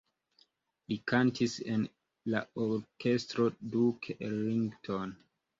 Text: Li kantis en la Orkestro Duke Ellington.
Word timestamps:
Li 0.93 0.97
kantis 1.11 1.57
en 1.75 1.83
la 2.35 2.41
Orkestro 2.65 3.47
Duke 3.77 4.19
Ellington. 4.31 5.17